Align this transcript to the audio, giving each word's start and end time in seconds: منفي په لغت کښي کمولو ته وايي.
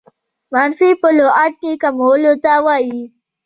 منفي 0.53 0.89
په 1.01 1.09
لغت 1.17 1.53
کښي 1.61 1.71
کمولو 1.83 2.33
ته 2.43 2.51
وايي. 2.65 3.01